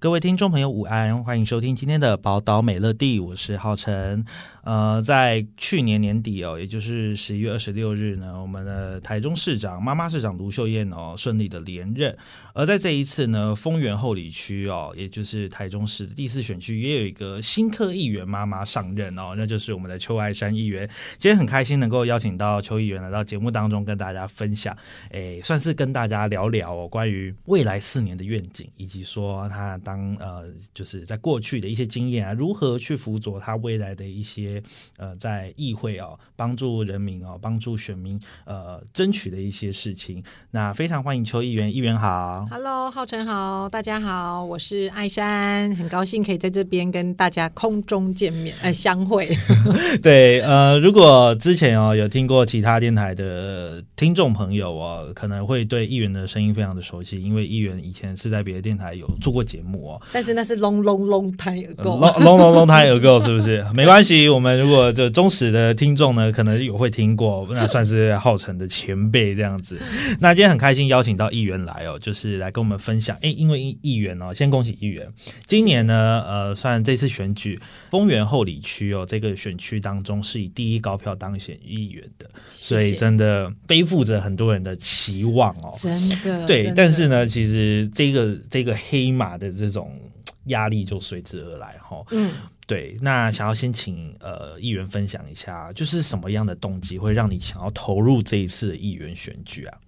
[0.00, 1.24] 各位听众朋友，午安！
[1.24, 4.24] 欢迎收听今天的《宝岛美乐蒂》，我是浩辰。
[4.62, 12.16] 呃，在去年年底哦，也就是十一月二十六日呢，我们的台中市长妈妈市长卢秀燕哦，顺利的连任。
[12.52, 20.88] 而在这一次呢，丰原后里区哦，也就是台中市第四选区，也有一个新科议员妈妈上任哦，那就是我们的邱爱山议员。
[21.18, 24.76] 今天很开心能够邀请到邱议员来到节目当中，跟大家分享，
[25.10, 34.62] 诶，算是跟大家聊聊哦，关于未来四年的愿景，以及说他当呃，就是在过去的一些经验啊，如何去辅佐他未来的一些。
[34.98, 40.22] 呃，在议会哦，帮助人民哦，帮助选民呃，争取的一些事情。
[40.50, 42.44] 那非常欢迎邱议员，议员好。
[42.50, 49.28] Hello，浩辰好，大家好，我是艾山，很高兴可以在这边跟大家空中见面，呃，相会。
[50.02, 60.00] 对，呃，如果之前哦有听过其他电台的听众朋友哦，可能会对议员的声音非常的熟悉，因为议员以前是在别的电台有做过节目哦。
[60.12, 63.64] 但是那是 long long long time ago，long long long long time ago，是不是？
[63.74, 64.58] 没关系，我们。
[64.58, 69.78] 如果就忠实的听众呢，可能有会听过，那算是浩辰的前辈这样子。
[70.18, 73.16] 那今天很开心邀请到议员来哦，就是来跟我们分享。
[73.20, 75.06] 哎，因为议员哦，先恭喜议员，
[75.46, 86.46] 今年呢，呃，算这次选举丰原后里区哦，这个选区当中是以第一高票当选议员的，所以真的背负着很多人的期望哦，真的。
[86.46, 89.98] 对，但是呢，其实这个这个黑马的这种
[90.46, 92.06] 压力就随之而来哈、哦。
[92.10, 92.32] 嗯。
[92.66, 99.78] 对，那想要先请呃议员分享一下，就是什么样的动机会让你想要投入这一次的议员选举啊？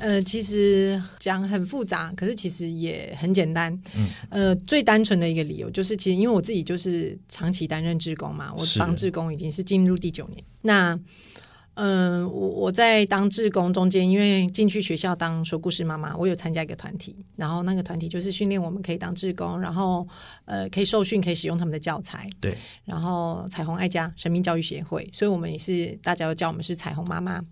[0.00, 3.72] 呃，其实讲很复杂，可是其实也很简单。
[3.96, 10.98] 嗯，呃，最单纯的一个理由就是，其实因为我自己就是长期担任志工嘛，我当志工已经是进入第九年，那。
[11.76, 20.06] 嗯，我我在当志工中间，因为进去学校当说故事妈妈，我有参加一个团体，然后那个团体就是训练我们可以当志工，然后
[20.46, 22.28] 呃可以受训，可以使用他们的教材。
[22.40, 27.42] 对，然后彩虹爱家生命教育协会，所以我们也是大家都叫我们是彩虹妈妈。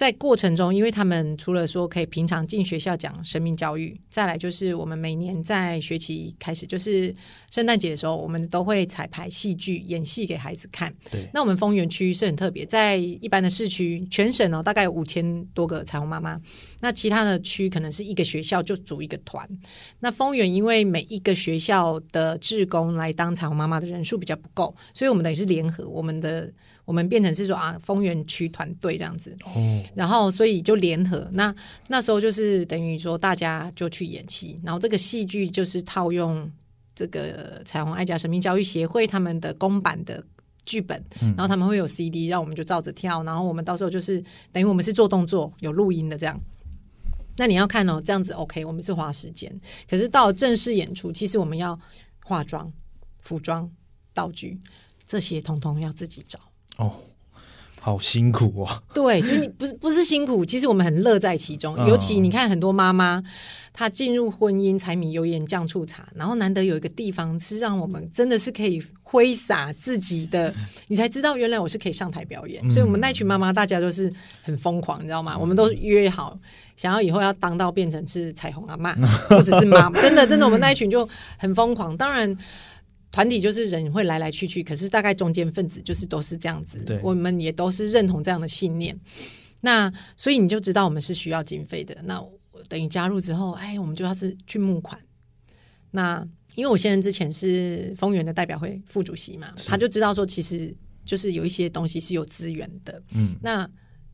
[0.00, 7.14] 在过程中，因为他们除了说可以平常进学校讲生命教育，再来就是我们每年在学期开始，就是
[7.50, 10.90] 圣诞节的时候，我们都会彩排戏剧演戏给孩子看。
[11.10, 16.40] 对，那我们丰原区是很特别，在一般的市区，全省哦大概有五千多个彩虹妈妈，
[16.80, 19.46] 那其他的区可能是一个学校就组一个团。
[19.98, 26.50] 那丰原因为每一个学校的志工来当彩虹妈妈的人数比较不够，所以我们等于是联合我们的。
[26.90, 31.54] 我们变成是说啊，丰原区团队这样子，哦，然后所以就联合，那
[31.86, 36.50] 那时候就是等于说大家就去演戏，然后这个戏剧就是套用
[36.92, 40.20] 这个彩虹爱家生命教育协会他们的公版的
[40.64, 44.20] 剧本，然后他们会有 CD，让我们就照着跳，然后我们到时候就是
[44.50, 46.36] 等于我们是做动作有录音的这样。
[47.36, 49.56] 那你要看哦，这样子 OK，我们是花时间，
[49.88, 51.78] 可是到正式演出，其实我们要
[52.24, 52.70] 化妆、
[53.20, 53.70] 服装、
[54.12, 54.58] 道具
[55.06, 56.40] 这些，通通要自己找。
[56.80, 56.92] 哦，
[57.78, 58.82] 好辛苦哦。
[58.94, 61.76] 对，所以你不是不是辛苦，其实我们很乐在其中。
[61.86, 63.22] 尤其你看，很多妈妈
[63.72, 70.52] 她进入婚姻，柴米油盐酱醋茶，然后难得有一个地方是让我们真的是可以挥洒自己的，
[70.88, 72.62] 你才知道原来我是可以上台表演。
[72.70, 75.36] 所以，我们那群妈妈大家都是很疯狂，你知道吗？
[75.38, 76.38] 我们都约好，
[76.76, 78.94] 想要以后要当到变成是彩虹阿妈，
[79.28, 81.96] 或者是妈妈，真的真的，我们那一群就很疯狂。
[81.96, 82.36] 当然。
[83.12, 86.78] 团体就是人会来来去去，可是大概中间分子就是都是这样子。
[86.84, 88.98] 对，我们也都是认同这样的信念。
[89.60, 91.96] 那所以你就知道我们是需要经费的。
[92.04, 92.24] 那
[92.68, 94.98] 等于加入之后，哎，我们就要是去募款。
[95.90, 100.74] 那因为我先生之前是丰原的代表会副主席嘛，他就知道说，其实
[101.04, 103.02] 就是有一些东西是有资源的。
[103.14, 103.68] 嗯，那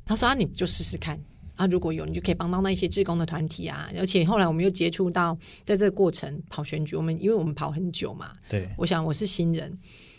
[0.05, 1.19] 他说啊，你就试试看。
[1.57, 9.77] 啊，如果有你就可以帮到那一些志工的团体啊，而且后来我们又接触到，在这个过程跑选举，我们因为我们跑很久嘛，对，我想我是新人，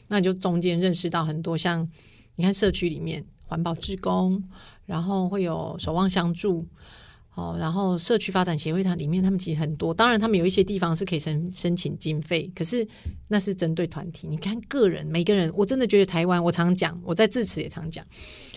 [0.07, 1.87] 那你就中间认识到很多像
[2.35, 4.43] 你看社区里面环保志工，
[4.85, 6.65] 然后会有守望相助，
[7.35, 12.85] 哦，然后社区发展协会它里面，他们其实很多，当然他们有一些地方是可以申申请经费，可是
[13.27, 14.27] 那是针对团体。
[14.27, 18.03] 你看个人，每个人，我真的觉得台湾，我常讲，我在致辞也常讲，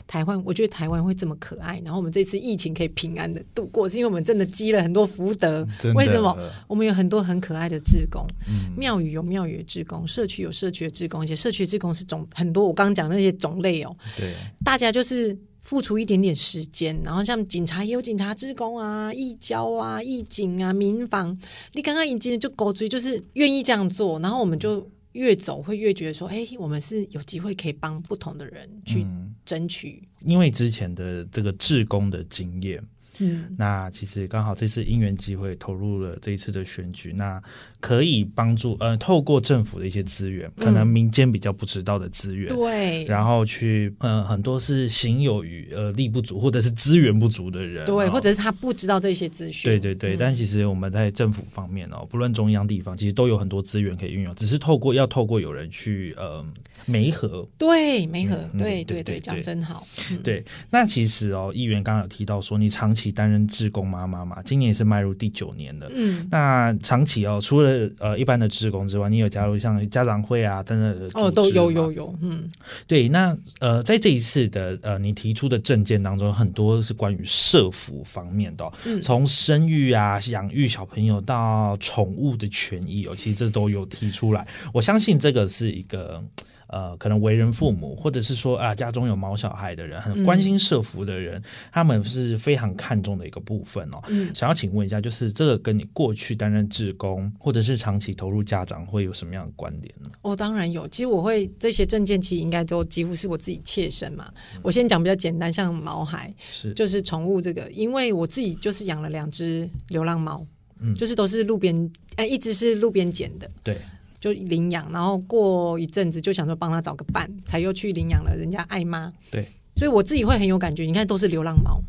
[0.06, 5.66] 台湾，我觉得台湾会这么可爱，然后我们这次疫情可以平安的度过，是因为我们真的积了很多福德。
[5.94, 6.36] 为什么？
[6.66, 12.66] 我们有很多很可爱的志工，嗯、庙宇有庙宇的志工，社区有社区的志工，而且社区的志工是种很多。
[12.66, 14.32] 我刚刚讲的那些种类哦，对，
[14.64, 15.36] 大家就是。
[15.62, 21.38] 付出一点点时间，然后像警察也有警察志工啊，义交啊，义警啊，民防，
[21.74, 29.04] 你刚刚已经就狗追，就是愿意这样做，然后我们就越走会越觉得说，哎，我们是有机会可以帮不同的人去
[29.44, 32.82] 争取，嗯，因为之前的这个志工的经验。
[33.20, 37.40] 嗯，那其实刚好这次因缘机会投入了这一次的选举，那
[37.78, 50.16] 可以帮助呃透过政府的一些资源，可能民间比较不知道的资源，对、嗯，然后去呃很多是行有余呃力不足或者是资源不足的人，对，或者是他不知道这些资讯，对对对。
[50.16, 56.42] 嗯、但其实我们在政府方面哦，不论中央地方，其实都有很多资源可以运用，只是透过要透过有人去呃
[56.86, 60.42] 媒合，对媒合，对对对，讲真好，嗯、对。
[60.70, 63.09] 那其实哦，议员刚刚有提到说你长期。
[63.10, 65.88] 担任志工妈妈嘛，今年也是迈入第九年了。
[65.90, 72.48] 嗯，那长期哦，除了呃一般的志工之外，你有加入像家长会啊等等的哦，都有有有，嗯，
[72.86, 73.08] 对。
[73.08, 84.46] 那呃，在这一次的呃你提出的政见当中，很多是关于社福方面的、哦，嗯，从生育啊、养育小朋友到宠物的权益哦，其实这都有提出来。
[84.72, 86.22] 我相信这个是一个。
[86.70, 94.00] 呃，可能为人父母，或者是说啊，家中有毛小孩的人，很关心社福的人，嗯、他们是非常看重的一个部分哦。
[94.08, 100.10] 嗯，想要请问一下，就是这个跟你过去担任志工，或者是长期投入家长会有什么样的关联呢？
[100.22, 100.86] 哦，当然有。
[100.88, 104.32] 其实我会这些证件，其实应该都几乎是我自己切身嘛。
[104.54, 110.46] 嗯、我先讲比较简单，像毛孩是就是宠物这个，因为我自己就是养了两只流浪猫，
[110.78, 113.76] 嗯，就是都是路边，哎，一只是路边捡的，对。
[114.20, 119.10] 就领养，然后过一阵子就想说帮他找个伴，才又去领养了人家爱妈。
[119.30, 119.46] 对，
[119.76, 120.84] 所以我自己会很有感觉。
[120.84, 121.80] 你看，都是流浪猫，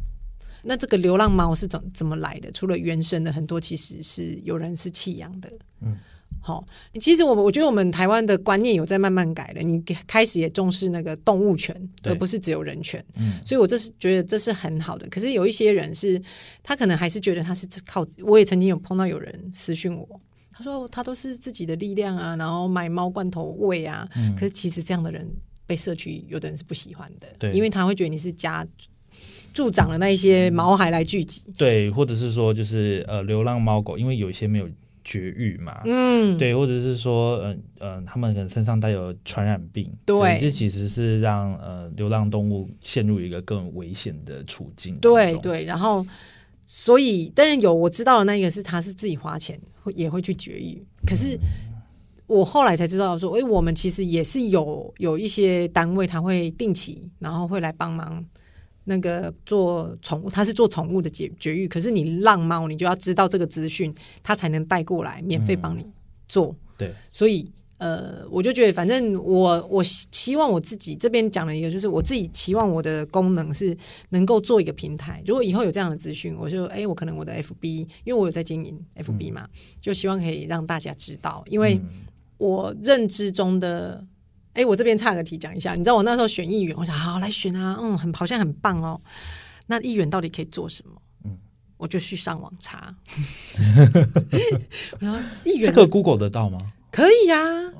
[0.63, 2.49] 那这个流浪猫是怎怎么来的？
[2.53, 5.51] 除了原生的，很多其实是有人是弃养的。
[5.81, 5.97] 嗯，
[6.39, 6.67] 好、哦，
[7.01, 13.03] 其实我我觉得我们台湾的观念有在慢慢改了，你开始也重视那个动物权，而不是只有人权。
[13.17, 15.05] 嗯，所以我这是觉得这是很好的。
[15.09, 16.21] 可是有一些人是，
[16.63, 18.07] 他可能还是觉得他是靠。
[18.23, 20.07] 我也曾经有碰到有人私讯我。
[20.61, 24.07] 他说他都是自己的力量啊，然后买猫罐头喂啊。
[24.15, 25.27] 嗯、可是其实这样的人
[25.65, 28.63] 被社区有的人是不喜欢的，对，因为他会觉得你是家
[29.53, 34.69] 助长了那一些毛孩来聚集，对，或者是说就是呃流浪猫狗，因为有一些没有
[35.03, 46.05] 绝育嘛，嗯，对，或者是说嗯嗯、呃，他们可能身上带有传染病，对，这其实是让呃流浪动物陷入一个更危险的处境，对对，然后。
[46.73, 50.81] 所以，但是有我知道的那个是，他是自己花钱会也会去绝育。
[51.05, 51.37] 可是
[52.27, 58.25] 我后来才知道说，哎，我们其实也是有有一些单位，他会定期，然后会来帮忙
[58.85, 61.67] 那个做宠物，他是做宠物的绝绝育。
[61.67, 63.93] 可是你浪猫，你就要知道这个资讯，
[64.23, 65.85] 他才能带过来免费帮你
[66.29, 66.55] 做。
[66.77, 67.51] 对，所以。
[67.81, 73.75] 呃，我就觉得，反正我我期望我自己这边讲了一个，就是我自己期望我的功能是
[74.09, 75.19] 能够做一个平台。
[75.25, 77.67] 如果以后有这样的资讯，我就哎，我可能我的 FB，
[78.03, 81.43] 因为我有在经营 FB 嘛，嗯、就希望可以让大家知道。
[81.47, 81.81] 因为
[82.37, 84.05] 我认知中的，
[84.53, 89.01] 哎，我这边差个题讲一下，你知道我那时候选议员，我想好来选啊，嗯，很好像很棒哦。
[89.65, 91.01] 那议员到底可以做什么？
[91.25, 91.35] 嗯，
[91.77, 92.95] 我就去上网查。
[95.01, 96.59] 然后议员这个 Google 得到吗？
[96.91, 97.73] 可以呀、啊，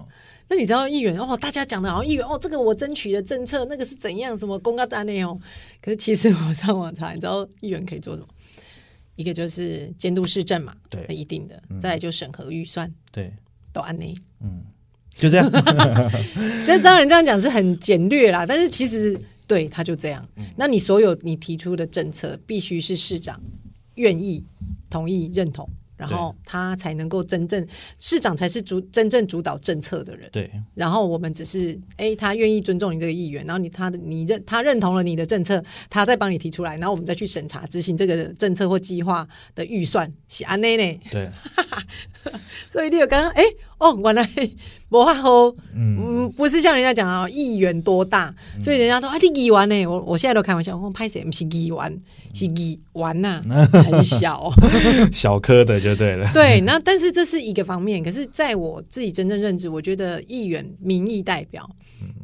[0.47, 4.37] 那你知道议员哦，大家讲的好像议员哦，这个我争取的政策那个是怎样？
[4.37, 5.37] 什么公告单内哦？
[5.81, 8.27] 可是其实我上网查，你知道议员可以做什么？
[9.15, 13.31] 一个就是监督市政嘛，对，一定的；嗯、再来就审核预算，对，
[13.73, 14.63] 都按内，嗯，
[15.13, 15.51] 就这样。
[16.65, 20.27] 这当然这样讲是很简略啦，但是其实对他就这样。
[20.37, 23.39] 嗯、那你所有你提出的政策，必须是市长
[23.95, 24.43] 愿意
[24.89, 25.69] 同意认同。
[26.01, 27.63] 然后他才能够真正
[27.99, 30.27] 市长才是主真正主导政策的人。
[30.31, 30.49] 对。
[30.73, 40.99] 然后我们只是哎，他愿意尊重你这个议员，然后你他的你认他认同了你的政策，他再帮你提出来，然后我们再去审查执行这个政策或计划的预算是安内内。
[41.11, 41.29] 对。
[42.71, 43.43] 所以你有刚刚哎
[43.77, 44.27] 哦，原来
[44.91, 45.29] 无法好，
[45.73, 49.85] 嗯，嗯，不是像人家讲啊，议员多大，嗯、所以人家说啊，你议员呢？
[49.87, 52.01] 我我现在都开玩笑，我拍谁不是议员，
[52.33, 54.51] 是议员呐， 很小，
[55.13, 56.29] 小颗的就对了。
[56.33, 61.69] 对，那但是这是一个方面，可是在我自己真正认知，我觉得议员民意代表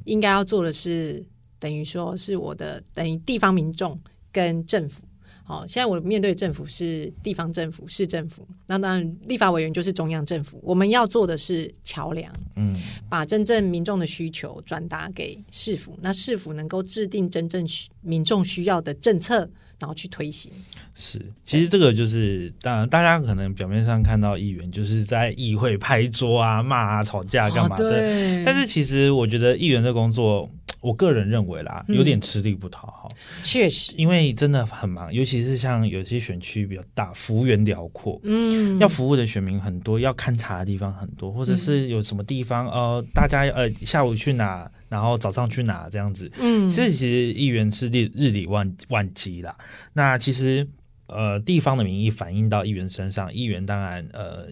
[0.03, 1.25] 应该要做的是，
[1.59, 3.97] 等于说是我的等于地方民众
[4.33, 5.06] 跟政府。
[5.49, 10.59] 好，现在我面对政府是地方政府、市政府，那当然立法委员就是中央政府。
[10.61, 12.75] 我们要做的是桥梁，嗯，
[13.07, 17.65] 把真正民众的需求转达给市府，那市府能够制定真正
[18.01, 20.51] 民众需要的政策，然后去推行。
[20.95, 30.49] 是，其实这个就是，当然大家可能表面上看到议员就是在议会拍桌啊、骂啊、吵架干嘛的，但是其实我觉得议员的工作。
[30.79, 33.09] 我个人认为啦，有点吃力不讨好。
[33.11, 49.55] 嗯，确实，因为真的很忙，尤其是像有些选区比较大，幅员辽阔，嗯，要服务的选民很多，要勘察的地方很多，或者是有什么地方，呃，大家呃下午去哪，然后早上去哪这样子，嗯，其实其实议员是日日理万万机啦。
[49.93, 50.67] 那其实
[51.07, 54.47] 呃地方的民意反映到议员身上，议员当然呃。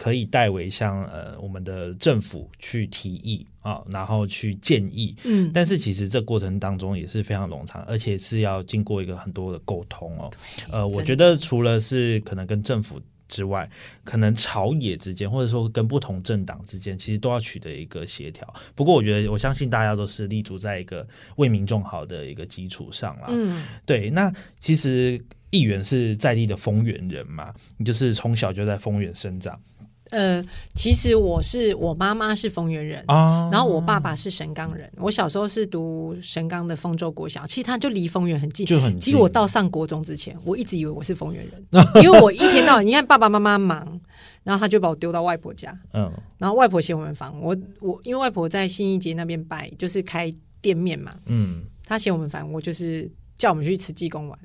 [0.00, 5.12] 可以代为向呃我们的政府去提议啊，然后去建议。
[5.24, 10.30] 嗯，但是其实这过程当中也是非常冗长，而且是要经过一个很多的沟通哦。
[10.70, 13.68] 呃，我觉得除了是可能跟政府之外，
[14.02, 18.52] 可能朝野之间，或者说跟不同政党之间，其实都要取得一个协调。
[18.74, 21.06] 不过，我觉得我相信大家都是立足在一个
[21.36, 23.28] 为民众好的一个基础上啦。
[23.28, 24.10] 嗯，对。
[24.10, 29.60] 那其实议员是在地的丰原人嘛，你就是从小就在丰原生长。
[30.10, 34.90] 呃，其实我是我妈妈是丰原人，啊，然后我爸爸是神冈人。
[34.96, 39.00] 我小时候是读神冈的丰州国小，其实他就离丰原很近，就很近。
[39.00, 44.00] 其实我到上国中之前，我一直以为我是丰原人，因为我一天到晚，你看爸爸妈妈忙，
[44.44, 54.38] 然后他就把我丢到外婆家，嗯，然后外婆嫌我们烦，我我因为外婆在新一街那边摆，就是开店面嘛，嗯，他嫌我们烦，我就是叫我们去慈济公玩。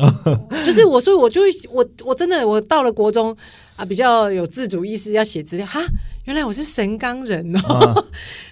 [0.64, 3.36] 就是我，所以我就会，我我真的，我到了国中
[3.80, 5.80] 啊，比较有自主意识，要写资料哈，
[6.26, 7.60] 原来我是神冈人哦。
[7.60, 7.94] 啊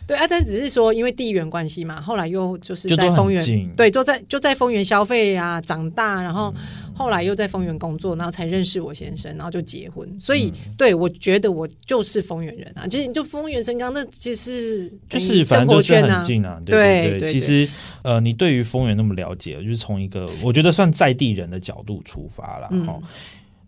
[0.08, 6.50] 对啊，但只是说因为地缘关系嘛，后来又就是在丰原，对，就在就在丰原消费啊，长大，然后
[6.94, 10.08] 后来又在丰原工作，然后才认识我先生，然后就结婚。
[10.18, 17.11] 所以，嗯、对我觉得我就是丰原人啊，其实就丰原神冈，那其实就是生活圈啊，就是很近啊，对对对。
[17.11, 17.68] 对对对，其实
[18.00, 22.70] 呃，你对于丰原那么了解，就是从一个我觉得算在地人的角度出发了哈。
[22.73, 23.02] 嗯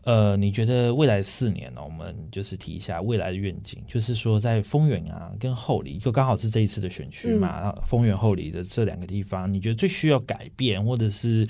[0.02, 1.82] 呃，你觉得未来四年呢？
[1.84, 11.46] 我们就是提一下未来的愿景，就是说在丰原啊跟后里，就刚好是这一次的选区嘛，嗯、丰原后里的这两个地方，你觉得最需要改变，或者是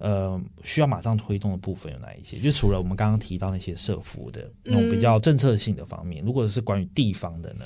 [0.00, 2.38] 呃需要马上推动的部分有哪一些？
[2.40, 7.62] 就除了我们刚刚提到那些社福的那种比较政策性的方面，嗯、如果是关于地方的呢？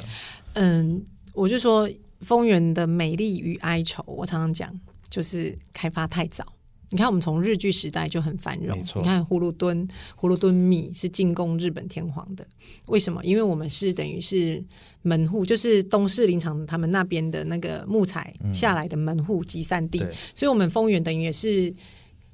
[0.53, 1.03] 嗯，
[1.33, 1.89] 我就说
[2.21, 4.71] 丰原的美丽与哀愁，我常常讲，
[5.09, 6.45] 就是开发太早。
[6.91, 8.79] 你看，我们从日据时代就很繁荣。
[8.79, 12.47] 你看，葫芦墩，葫芦墩米是进攻日本天皇的。
[12.87, 13.25] 为什么？
[13.25, 14.63] 因为我们是等于是
[15.03, 21.75] 门户，就是东势林场他们那边的那个木材下来的门户集散地，嗯、所以，我们丰原等于也是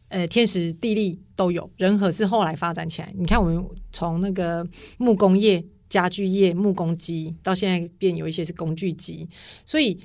[0.09, 1.71] 呃天时地利都有。
[1.78, 3.11] 人和是后来发展起来。
[3.16, 4.66] 你看，我们从那个
[4.99, 9.26] 木工业、家具业、木工机，到现在变有一些是工具机，
[9.64, 9.99] 所以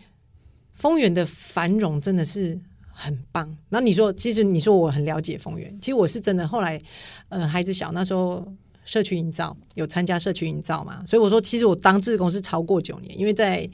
[0.73, 2.57] 丰原的繁荣真的是。
[2.99, 3.45] 很棒。
[3.69, 6.47] 然后你说，其实你说我很了解丰原，其实我是真的。
[6.47, 6.81] 后来，
[7.29, 8.43] 呃，孩子小那时候，
[8.85, 13.69] 社区营造有参加社区营造嘛，所以我说，其实我当志工是超过九年，因为在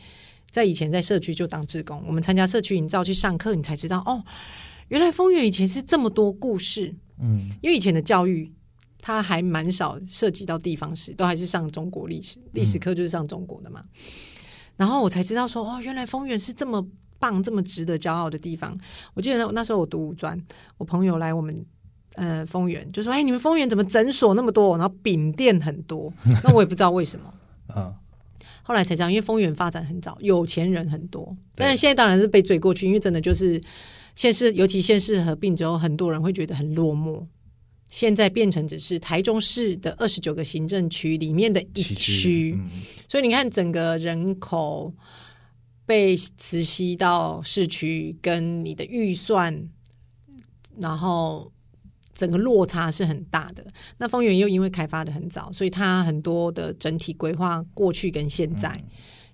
[0.52, 4.22] 在以前在社区就当志工，我们参加社区营造去上课，你才知道哦，
[4.90, 6.94] 原来丰原以前是这么多故事。
[7.22, 8.52] 嗯，因为以前的教育
[9.00, 13.82] 它还蛮少涉及到地方史，都还是上中国历史，历史课就是上中国的嘛。
[13.86, 14.02] 嗯、
[14.76, 16.86] 然后我才知道说，哦，原来丰原是这么。
[17.24, 18.78] 棒，这么值得骄傲的地方，
[19.14, 20.38] 我记得那那时候我读五专，
[20.78, 21.66] 我朋友来我们
[22.16, 24.78] 呃丰原，就说：“哎，你们丰原怎么诊所那么多？
[24.78, 26.12] 然后饼店很多。”
[26.44, 27.34] 那我也不知道为什么。
[27.74, 27.96] 啊，
[28.62, 31.34] 后来才知道，因为丰原发展很早，有钱人很多。
[31.56, 33.62] 但是现在当然是被追过去，因为真的就是
[34.16, 37.26] 县市，尤其县市合并之后，很多人会觉得很落寞。
[37.88, 42.70] 现在变成只是台中市的二十九个行政区里面的一区，嗯、
[43.08, 44.94] 所以你看整个人口。
[45.86, 49.70] 被磁吸到市区，跟你的预算，
[50.80, 51.52] 然后
[52.14, 53.66] 整个落差是很大的。
[53.98, 58.82] 那丰原又因为开发的很早，所以它很多的整体规划过去跟现在，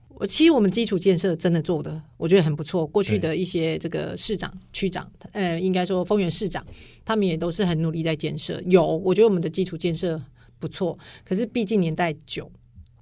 [0.07, 2.87] 我、嗯、其实我们基础建设真的做的，我觉得很不错。
[2.87, 6.65] 过去的一些这个市长、区长，呃，应该说丰原市长，
[7.05, 8.59] 他们也都是很努力在建设。
[8.65, 10.19] 有，我觉得我们的基础建设
[10.57, 12.51] 不错，可是毕竟年代久。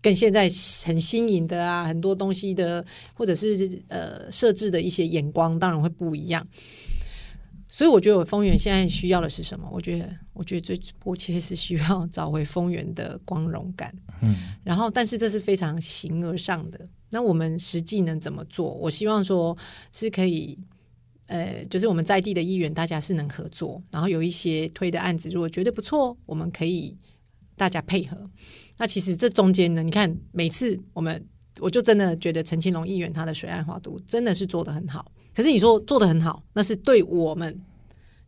[0.07, 0.49] 跟现在
[0.85, 2.83] 很新颖的啊，很多东西的，
[3.13, 6.47] 或者是呃设置的一些眼光，当然会不一样。
[7.69, 9.67] 所以我觉得，我丰原现在需要的是什么？
[9.69, 13.93] 我觉得，我觉得最迫切是需要找回丰原的光荣感。
[14.23, 14.33] 嗯，
[14.63, 16.79] 然后，但是这是非常形而上的。
[17.09, 18.71] 那我们实际能怎么做？
[18.75, 19.55] 我希望说
[19.91, 20.57] 是可以
[21.27, 26.95] 呃，就是我们在地的议员，大家是能合作，然后有一些推的案子，如果觉得不错，我们可以
[27.57, 28.17] 大家配合。
[28.77, 31.25] 那其实这中间呢，你看每次我们，
[31.59, 35.11] 我就真的觉得陈清龙议员他的水岸花都真的是做得很好。
[35.35, 37.59] 可是你说做得很好，那是对我们，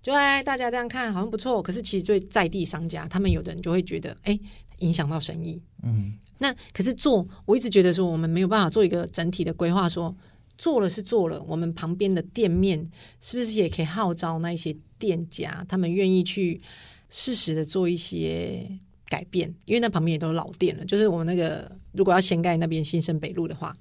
[0.01, 1.61] 就哎大家这样看好像不错。
[1.61, 4.39] 可是其实对在地商家，他们有的人就会觉得，哎，
[4.79, 5.61] 影响到生意。
[5.83, 10.15] 嗯，那可是做，我一直觉得说我们没有办法做一个整体的规划，说
[10.57, 12.79] 做了是做了，我们旁边的店面
[13.21, 16.61] 是不是也可以号召那一些店家，他们愿意去
[17.09, 18.67] 适时的做一些
[19.09, 19.53] 改变？
[19.65, 23.75] 因为那旁边也都是老店了，就是我们那个如果要掀盖那边新生北路的话。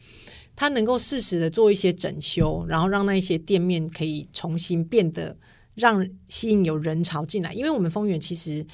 [0.60, 5.36] 它能够适时的做一些整修，然后让那一些店面可以重新变得
[5.76, 7.54] 让吸引有人潮进来。
[7.54, 8.66] 因为我们丰原其实，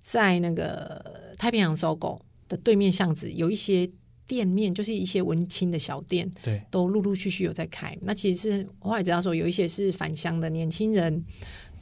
[0.00, 3.90] 在那个太平洋 SOGO 的对面巷子，有一些
[4.24, 7.98] 店面，就是一些文青的小店，对，都陆陆续续有在开。
[8.02, 11.24] 那其实是后来知道说，有一些是返乡的年轻人，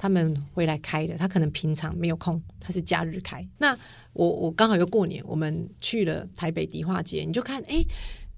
[0.00, 3.47] 他们回来开的，他可能平常没有空，他是假日开。
[3.59, 3.76] 那
[4.14, 7.85] 我我刚好又过年，我们去了台北迪化街，你就看，哎。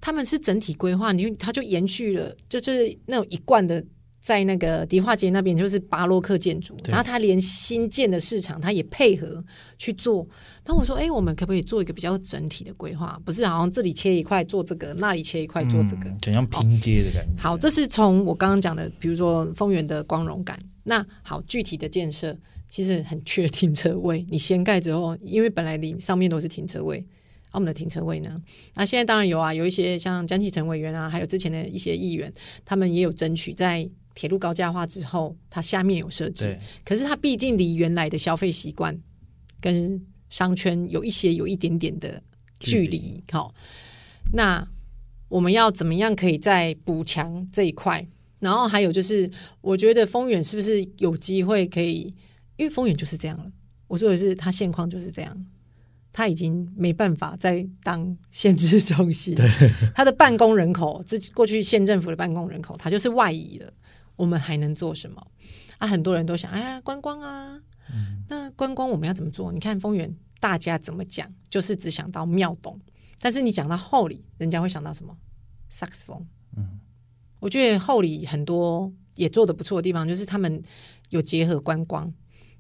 [0.05, 3.81] 他们是整体规划，你就他就延续了，就是那种一贯的，
[4.23, 9.45] 在那个迪化街那边就是巴洛克建筑，然后他连新建的市场他也配合
[9.77, 10.25] 去做。
[10.65, 13.21] 那我说，哎，我们可不可以做一个比较整体的规划？
[13.25, 17.43] 不是好像这里切一块做这个，那里切一块做这个，怎、嗯、样拼接的感觉？
[17.43, 20.57] 好，这是从我刚刚讲的，比如说丰原的光荣感。
[20.85, 22.39] 那好，具体的建设
[22.69, 24.25] 其实很缺停车位。
[24.31, 27.05] 你掀盖之后，因为本来你上面都是停车位。
[27.51, 28.41] 我们的停车位呢？
[28.75, 32.33] 那现在当然有啊，有一些像江启臣委员啊，还有之前的一些议员，
[32.65, 36.59] 他们也有争取在铁路高架化之后，它下面有设置。
[36.85, 38.99] 可是它毕竟离原来的消费习惯
[39.61, 40.01] 跟
[40.31, 42.23] 商圈有一些有一点点的
[42.61, 43.23] 距离。
[43.31, 43.55] 好，
[44.33, 44.67] 那
[45.29, 48.07] 我们要怎么样可以再补强这一块？
[48.39, 52.15] 然后还有就是，我觉得丰原是不是有机会可以？
[52.57, 53.51] 因为丰原就是这样了。
[53.87, 55.47] 我说的是，它现况就是这样。
[56.15, 59.35] 他已经没办法再当县治中心，
[59.95, 63.73] 他的办公人口，这过去县政府的办公人口，它就是外移了。
[64.17, 65.27] 我们还能做什么？
[65.79, 67.61] 啊，很多人都想，哎呀，观光啊，
[67.93, 69.51] 嗯、那观光我们要怎么做？
[69.53, 72.79] 你看丰原，大家怎么讲，就是只想到庙洞，
[73.21, 75.17] 但是你讲到后里，人家会想到什么？
[75.69, 76.27] 萨克斯风。
[76.57, 76.79] 嗯，
[77.41, 80.63] 我觉得后里很多也做得不错的地方，就是他们
[81.11, 82.13] 有结合观光。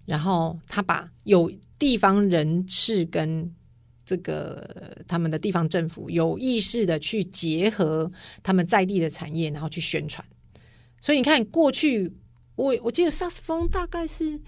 [0.04, 3.48] 然后他把有地方人士跟
[4.04, 8.10] 这个他们的地方政府有意识的去结合
[8.42, 10.26] 他们在地的产业，然后去宣传。
[11.02, 12.10] 所以你看，过去
[12.54, 14.40] 我我记得萨克斯风大概是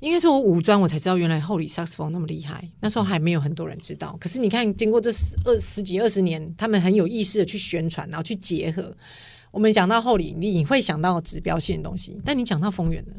[0.00, 2.66] 应该是我五专我才知道，原来后里萨克斯风那么厉害。
[2.80, 4.16] 那时候还没有很多人知道。
[4.18, 8.96] 可是你看，经过这十二十几二十年，他们很有意识的去宣传，然后去结合。
[9.50, 13.12] 我们讲到后里，你会想到指标性的东西，但你讲到丰原呢？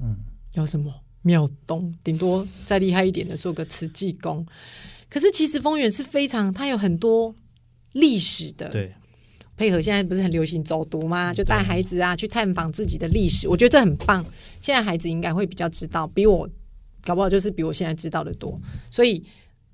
[0.00, 0.16] 嗯。
[0.54, 1.94] 有什么庙东？
[2.02, 4.44] 顶多再厉害一点的，说个慈济宫。
[5.08, 7.32] 可是其实丰原是非常，它有很多
[7.92, 8.68] 历史的。
[8.70, 8.92] 对，
[9.58, 11.34] 配合现在不是很流行走读吗？
[11.34, 14.24] 就带孩子啊去探访自己的历史，我觉得这很棒。
[14.60, 16.48] 现在孩子应该会比较知道，比我
[17.02, 18.58] 搞不好就是比我现在知道的多。
[18.88, 19.22] 所以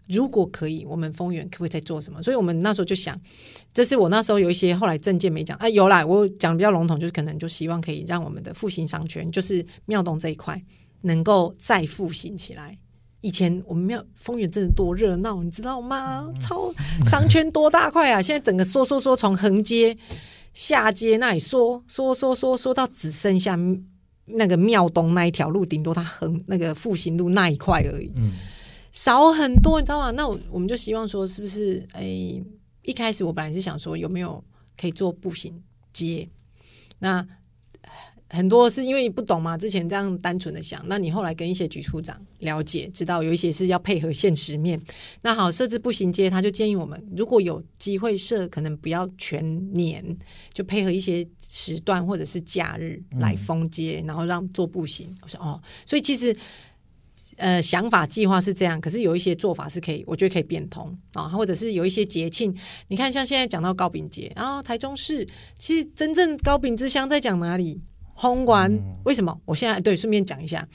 [0.08, 2.22] 如果可以，我们丰原可不可以再做什么？
[2.22, 3.20] 所以我们那时候就想，
[3.74, 10.62] 这是我那时候有一些后来证件没讲，啊，有啦，我讲的比较笼统，就是可能就希望可以让我们的复兴商圈，就是庙东这一块，
[11.02, 12.78] 能够再复兴起来。
[13.24, 16.30] 以前我们庙丰原真的多热闹，你知道吗？
[16.38, 16.70] 超
[17.06, 18.20] 商圈多大块啊！
[18.20, 19.96] 现在整个缩缩缩，从横街
[20.52, 23.58] 下街那里缩缩缩缩缩到只剩下
[24.26, 28.12] 那个庙东那一条路，顶多它横那个复兴路那一块而已。
[28.14, 28.32] 嗯。
[28.92, 30.10] 少很多，你知道吗？
[30.10, 31.82] 那我我们就希望说，是不是？
[31.94, 32.04] 哎，
[32.82, 34.44] 一开始我本来是想说，有没有
[34.78, 35.62] 可以做步行
[35.94, 36.28] 街？
[36.98, 37.26] 那
[38.34, 40.82] 很多是因为不懂嘛，之前这样单纯的想。
[40.86, 44.80] 那你后来跟一些局处长了解，知道有一些是要配合现实面。
[45.22, 50.04] 那好，设置步行街，他就建议我们，如果有机会设，可能不要全年，
[50.52, 55.14] 就配合一些时段或者是假日来封街，嗯、然后让做步行。
[55.22, 56.36] 我说哦，所以其实。
[57.36, 65.26] 呃，想法计划是这样，可是有一些做法是可以，我觉得可以变通啊，或者是有一些节庆，你看像现在讲到糕饼节啊，台中市
[65.58, 67.80] 其实真正糕饼之乡在讲哪里？
[68.14, 69.38] 红丸、嗯、为什么？
[69.44, 70.66] 我现在对顺便讲一下，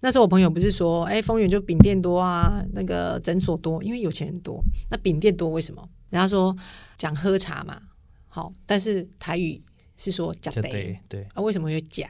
[0.00, 4.62] 那时候我朋友不是说，哎，丰原就饼店多啊，那个诊所多，因为有钱人多。
[4.90, 5.86] 那饼店多为什么？
[6.10, 6.56] 人家说
[6.96, 7.82] 讲喝茶嘛，
[8.28, 9.62] 好，但是台语
[9.96, 12.08] 是说假的，对啊，为什么有假？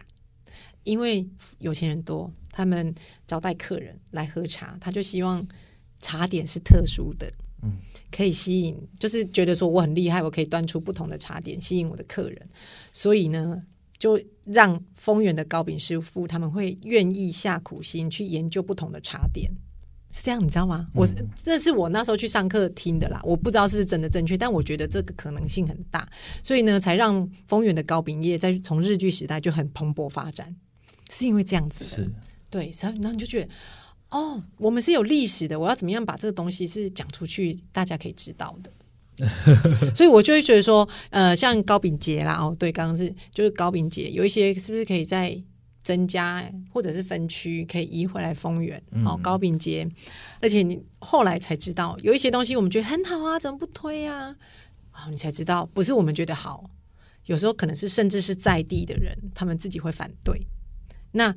[0.85, 2.33] 因为有钱人多。
[2.53, 2.95] 他们
[3.27, 5.47] 招待客人来喝茶，他就希望
[6.01, 7.31] 茶点是特殊的，
[7.62, 7.77] 嗯，
[8.11, 12.49] 可以吸引，就是觉得说我很厉害，我可以端出不同的茶点，吸引我的客人。
[12.95, 13.62] 所以呢，
[13.99, 19.51] 就让丰原的糕饼师傅他们会愿意下苦心去研究不同的茶点。
[20.13, 20.87] 是这样，你知道吗？
[20.89, 26.09] 嗯、我这是我那时候去上课听的啦，我不知道是不是真的正确，但我觉得这个可能性很大，
[26.43, 30.57] 所以呢，才让丰原的糕饼业在从日剧时代就很蓬勃发展，
[31.11, 32.03] 是因为这样子的。
[32.03, 32.11] 是，
[32.49, 33.49] 对，然后你就觉得，
[34.09, 38.71] 哦，我们是有历史的，我要怎么样把这个东西是讲出去，大家可以知道的。
[39.94, 45.42] 所以我就会觉得说，呃，像高秉杰啦，哦，对，刚刚是就是高秉杰，有一些是不是可以再。
[45.87, 49.88] 增加或者是分区可以移回来丰原，好、嗯、糕饼节，
[50.40, 54.35] 而且你后来才知道有一些东西我们觉得很好啊，怎么不推啊？
[54.90, 56.68] 好，你才知道不是我们觉得好，
[57.26, 60.44] 有时候可能是甚至是在地的人他们自己会反对。
[61.12, 61.33] 那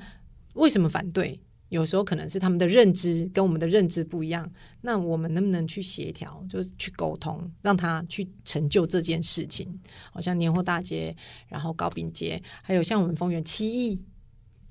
[0.53, 1.39] 为什么反对？
[1.69, 4.49] 有时候可能是他们的认知跟我们的认知不一样。
[4.81, 9.67] 那我们能不能去协调，就是去沟通，让他去成就这件事情？
[10.11, 11.15] 好像年货大街，
[11.47, 13.99] 然后高饼街，还有像我们丰原七亿。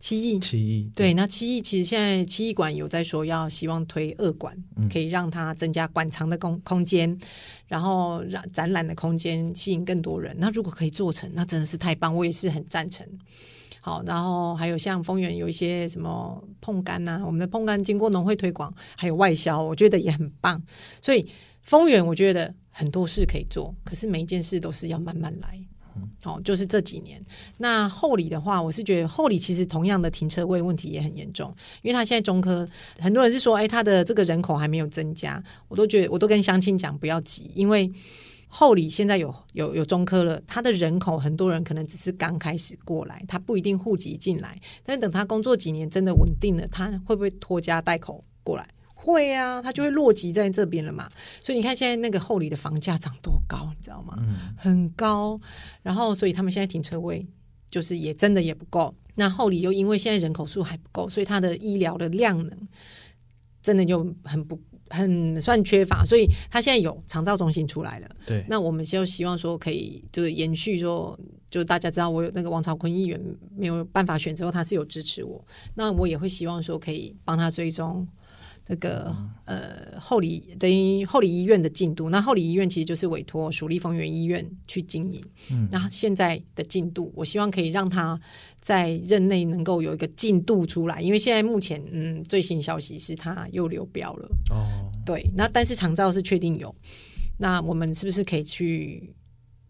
[0.01, 7.19] 七亿，七亿，对，那七亿其实现在七亿馆有在说要希望推二馆，嗯、可以让它增加馆藏的空空间，
[7.67, 10.37] 然后让展览的空间吸引更多人。
[10.39, 13.05] 那如果可以做成，那真的是太棒，我也是很赞成。
[13.81, 20.63] 好，然后还有像丰原有一些什么碰柑呐，我们的碰柑经过农会推广，还有外销，我觉得也很棒。
[21.01, 21.27] 所以
[21.63, 25.59] 丰原我觉得很多事可以做，可是每一件事都是要慢慢来。
[26.23, 27.21] 哦，就是这几年。
[27.57, 32.69] 那后里的话，我是觉得后里其实同样的停车位问题也很严重，因为他现在中科
[33.01, 37.91] 很多人是说，哎，他的这个人口还没有增加，我都觉得我都跟乡亲讲不要急，因为
[38.49, 48.67] 后里现在有有有中科了，他的人口很多人可能只是刚开始过来，他不一定户籍进来，但是等他工作几年真的稳定了，他会不会拖家带口过来？
[48.95, 51.09] 会啊，他就会落籍在这边了嘛。
[51.43, 54.17] 所以你看现在那个后里的房价涨多高，你知道吗？
[54.19, 55.41] 嗯、很高。
[55.83, 57.27] 然后，所以他们现在停车位
[57.71, 58.95] 就是也真的也不够。
[59.15, 62.69] 那后里又因为现在人口数还不够，所以他的医疗的量能
[63.63, 66.05] 真的就很不很算缺乏。
[66.05, 68.09] 所以他现在有长照中心出来了。
[68.27, 68.45] 对。
[68.49, 71.19] 那我们就希望说可以就是延续说，
[71.51, 73.21] 就大家知道我有那个王朝坤议员
[73.57, 75.45] 没有办法选之后，他是有支持我。
[75.75, 78.07] 那我也会希望说可以帮他追踪。
[78.69, 85.23] 这个呃，后里等于后里医院的进度，那后里医院其实就是委托蜀立丰原医院去经营。
[85.51, 88.21] 嗯，那现在的进度，我希望可以让他
[88.61, 94.29] 在任内能够有一个进度出来，因为现在目前嗯，最新消息是他又流标了。
[94.51, 96.75] 哦，对，那但是长照是确定有，
[97.39, 99.15] 那我们是不是可以去？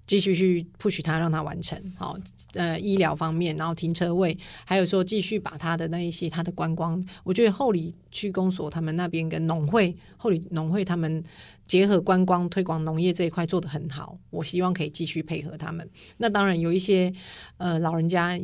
[0.08, 2.18] 继续去 push 他，让他完成好。
[2.54, 11.22] 呃，医疗方面，然后停车位，还有说继续把他的那一些他的观光，我觉得后里区公所他们那边跟农会，后里农会他们
[11.66, 15.86] 结合观光推广农业这一块做得很好，我希望可以继续配合他们。
[16.16, 17.12] 那当然有一些
[17.58, 18.40] 呃老人家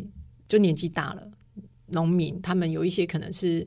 [0.46, 1.27] 就年纪大了，
[1.87, 3.66] 农民他们有一些可能是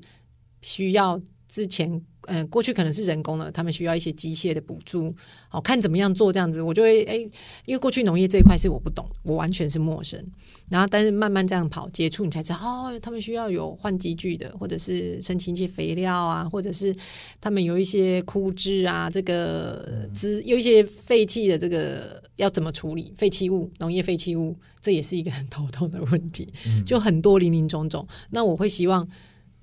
[0.62, 2.01] 需要之前。
[2.29, 5.15] 嗯，过去可能是人工的，他们需要一些机械的补助，
[5.47, 7.15] 好看怎么样做这样子，我就会哎，
[7.63, 10.21] 因为过去农业这一块是我不懂，我完全是陌生。
[10.67, 16.93] 然后，但是慢慢这样跑接触，你才知道哦，他们需要有换机具的，或者是申请一些肥料啊，或者是
[17.39, 26.45] 他们有一些枯枝啊，这个资有一些废弃的这个要怎么处理废弃物，农业废弃物，这也是一个很头痛的问题，
[26.86, 28.05] 就很多林林总总。
[28.31, 29.07] 那我会希望。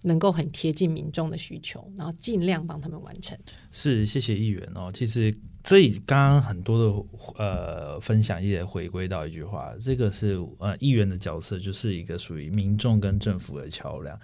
[0.04, 3.36] 能够很贴近民众的需求，然后尽量帮他们完成。
[3.72, 4.90] 是，谢谢议员哦。
[4.92, 14.18] 其实这里刚刚很多的呃分享也回归到一句话，这个是呃议员的角色就是一个属于民众跟政府的桥梁。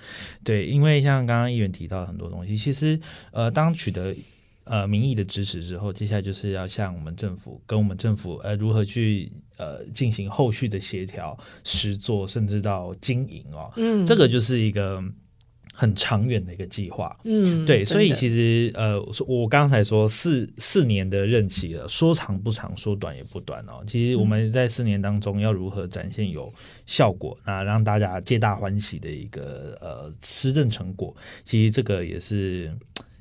[0.44, 3.00] 对，因为像刚刚议员提到很多东西，其实
[3.32, 4.14] 呃当取得
[4.64, 13.72] 呃民意的支持之后，接下来就是要向我们政府跟我们政府呃如何去呃进行后续的协调、实作，甚至到经营哦。
[13.76, 15.02] 嗯，这个就是一个。
[15.80, 23.82] 很长远的一个计划，嗯，对，所以其实呃，我刚才说四四年的任期了，说长不长，说短也不短哦。
[23.86, 26.52] 其实我们在四年当中要如何展现有
[26.84, 31.16] 效果，那让大家皆大欢喜的一个呃施政成果，
[31.46, 32.70] 其实这个也是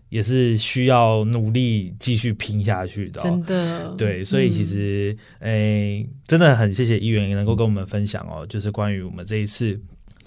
[0.09, 3.95] 也是需要努力继续拼下去的，真的。
[3.95, 9.79] 对，所以其实诶、嗯欸，真的很谢谢议员能够跟我们分享哦，就是关于我们这一次。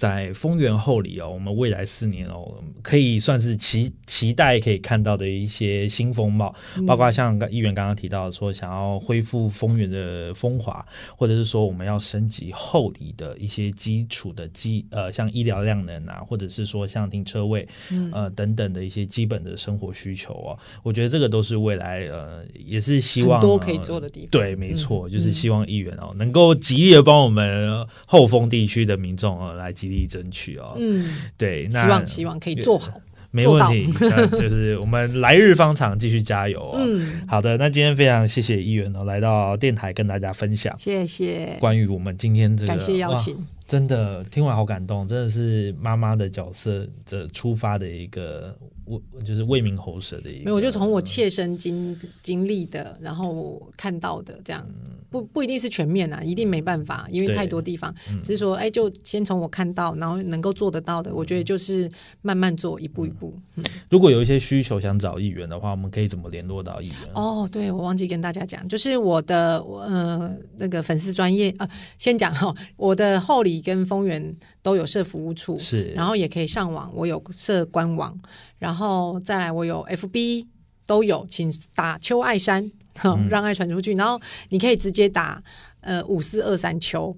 [0.02, 10.84] 在丰原后里哦，我们未来四年哦，可以算是期期待可以看到的一些新风貌，嗯、包括像议员刚刚提到说，想要恢复丰原的风华，
[11.16, 24.30] 或者是说我们要升级后里的一些基础的基呃，像医疗量能啊，或者是说像停车位、嗯、呃等等的一些基本的生活需求哦，我觉得这个都是未来呃，也是希望多可以做的地方。
[24.32, 30.74] 对，没错，嗯、就是希望议员哦能够极力的帮我们后丰地区的民众哦来极力争取哦。
[30.76, 33.00] 嗯，对，那希望希望可以做好。
[33.34, 36.74] 没问题， 那就是我们来日方长，继续加油哦。
[36.76, 41.56] 嗯，好的，那今天非常谢谢议员哦，来到电台跟大家分享，谢谢。
[41.58, 43.34] 关于我们今天这个，感谢邀请。
[43.66, 50.44] 真的听完好感动，真的是妈妈的角色的出发的一个，我就是为民喉舌的一个。
[50.44, 54.66] 没有，我就从我切身经经历的，然后看到的这样，
[55.10, 57.94] 不不一定是全面啊，一定没办法，因为太多地方。
[58.22, 61.88] 只是说，哎，就先从我看到，然后能够做得到的，我觉得就是
[62.20, 63.32] 慢慢做，一步一步。
[63.56, 66.96] 嗯，如果有一些需求想找议员的话，我们可以怎么联络到议员？
[67.14, 73.62] 哦，对，我忘记跟大家讲，就是我的呃那个粉丝专业啊，先讲哈，我的后里。
[73.62, 78.18] 跟丰原都有设服务处，是，然后也可以上网，我有设官网，
[78.58, 80.46] 然后再来我有 FB
[80.84, 82.68] 都有，请打邱爱山，
[83.04, 85.42] 嗯、让爱传出去，然后你可以直接打
[85.80, 87.16] 呃五四二三邱，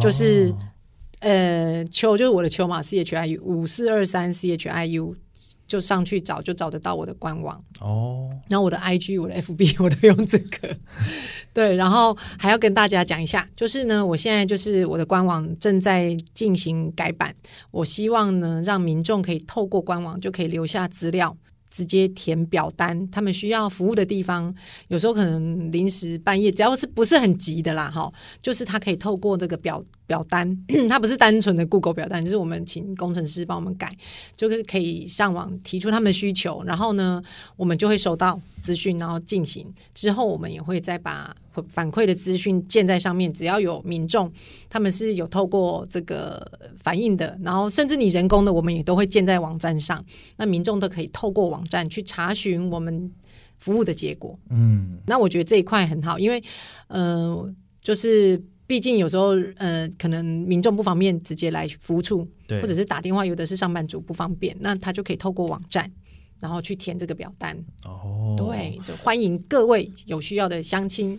[0.00, 0.58] 就是、哦、
[1.20, 5.14] 呃邱就是我的邱嘛，C H I U 五四二三 C H I U。
[5.66, 8.30] 就上去找，就找得到我的官网哦。
[8.48, 10.76] 然后我的 IG、我的 FB 我都用这个。
[11.52, 17.34] 对，然后还要跟大家讲一下，就是呢，我现在就是我的官网正在进行改版，
[17.70, 21.36] 我希望呢，让民众可以透过官网就可以留下资料。
[21.70, 24.54] 直接填表单，他们需要服务的地方，
[24.86, 30.56] 有时候可能临时半夜，只要是不是很急的啦，哈，就是他可以透过这个表表单，
[30.88, 33.96] 它不是单纯的 Google 表单，就是我们请工程师帮我们改，
[34.36, 37.22] 就是可以上网提出他们的需求，然后呢，
[37.56, 41.34] 我们就会收到资讯，然后进行之后，我们也会再把。
[41.68, 44.28] 反馈的资讯建在上面，只要有民众，
[44.68, 46.44] 他们是有透过这个
[46.82, 50.04] 反应的，然后甚至你人工的，我们也都会建在网站上，
[50.36, 53.08] 那民众都可以透过网站去查询我们
[53.60, 54.36] 服务的结果。
[54.50, 56.42] 嗯，那我觉得这一块很好，因为
[56.88, 57.48] 呃，
[57.80, 65.90] 就是毕竟有时候呃，可能民众不方便直接来服务处，对，或者是打电话，有的是上班族不方便，那他就可以透过网站。
[66.40, 71.18] 然后去填这个表单哦，对，就欢迎各位有需要的乡亲。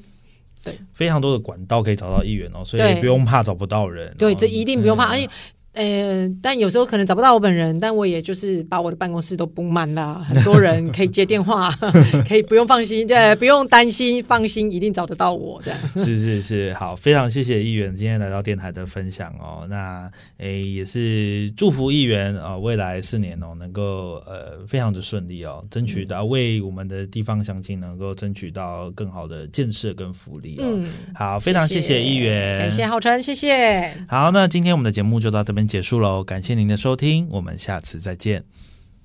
[0.64, 4.14] 对，非常多的管道可以找到议员哦，所以不用怕找不到人。
[4.18, 5.28] 对，这一定不用怕，而且。
[5.76, 11.70] 呃，但有时候可能找不到我本人，但我也就是把我的办公室都布满了，很多人可以接电话，
[12.28, 15.80] 可以不用放心，对，不用担心，放心，一定找得到我这样。
[15.96, 19.68] 是是是，好，非常谢谢议员今天来到电台的分享哦。
[19.70, 30.64] 那诶也是祝福议员啊、哦，未来四年哦能够呃非常的顺利哦，争取到为我们的地方乡亲能够争取到更好的建设跟福利哦。
[30.64, 33.94] 嗯，好，非常谢谢议员，感谢浩辰，谢谢。
[34.08, 38.44] 好，那今天我们的节目就到这边结束喽，感谢您的收听，我们下次再见。